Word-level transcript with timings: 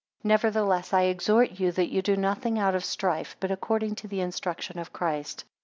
19 0.23 0.29
Nevertheless 0.29 0.93
I 0.93 1.03
exhort 1.03 1.59
you 1.59 1.71
that 1.73 1.89
you 1.91 2.01
do 2.01 2.17
nothing 2.17 2.57
out 2.57 2.73
of 2.73 2.83
strife 2.83 3.35
but 3.39 3.51
according 3.51 3.93
to 3.97 4.07
the 4.07 4.21
instruction 4.21 4.79
of 4.79 4.91
Christ. 4.91 5.43